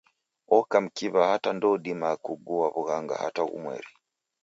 [0.57, 3.91] Oka mkiw'a hata ndoudima kugua w'ughanga hata ghumweri.